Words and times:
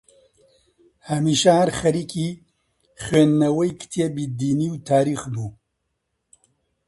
هەمیشە 1.09 1.51
هەر 1.59 1.69
خەریکی 1.79 2.29
خوێندنەوەی 3.03 3.77
کتێبی 3.81 4.25
دینی 4.39 4.69
و 4.71 4.77
تاریخ 4.89 5.21
بوو 5.33 5.49